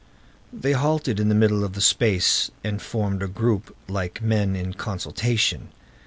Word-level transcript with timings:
They 0.51 0.71
halted 0.71 1.19
in 1.19 1.29
the 1.29 1.35
middle 1.35 1.63
of 1.63 1.73
the 1.73 1.79
space 1.79 2.49
and 2.63 2.81
formed 2.81 3.21
a 3.21 3.27
group, 3.27 3.75
like 3.87 4.19
men 4.19 4.55
in 4.55 4.73
consultation. 4.73 5.69